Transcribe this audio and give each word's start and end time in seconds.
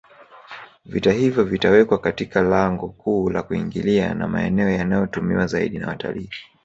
Vifaa 0.85 1.11
hivyo 1.13 1.43
vitawekwa 1.43 1.97
Katika 1.97 2.41
lango 2.41 2.87
kuu 2.89 3.29
la 3.29 3.43
kuingilia 3.43 4.13
na 4.13 4.27
maeneo 4.27 4.69
yanayotumiwa 4.69 5.47
zaidi 5.47 5.79
na 5.79 5.87
watalii 5.87 6.29